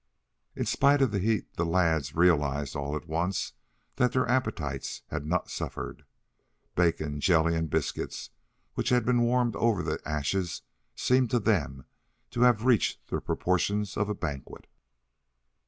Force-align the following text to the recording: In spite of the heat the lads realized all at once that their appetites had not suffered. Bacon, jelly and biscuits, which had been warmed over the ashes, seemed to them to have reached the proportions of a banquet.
In 0.55 0.65
spite 0.65 0.99
of 1.03 1.11
the 1.11 1.19
heat 1.19 1.53
the 1.57 1.63
lads 1.63 2.15
realized 2.15 2.75
all 2.75 2.95
at 2.95 3.07
once 3.07 3.53
that 3.97 4.13
their 4.13 4.27
appetites 4.27 5.03
had 5.11 5.27
not 5.27 5.51
suffered. 5.51 6.05
Bacon, 6.73 7.19
jelly 7.19 7.55
and 7.55 7.69
biscuits, 7.69 8.31
which 8.73 8.89
had 8.89 9.05
been 9.05 9.21
warmed 9.21 9.55
over 9.55 9.83
the 9.83 10.01
ashes, 10.03 10.63
seemed 10.95 11.29
to 11.29 11.39
them 11.39 11.85
to 12.31 12.41
have 12.41 12.65
reached 12.65 13.09
the 13.11 13.21
proportions 13.21 13.95
of 13.95 14.09
a 14.09 14.15
banquet. 14.15 14.65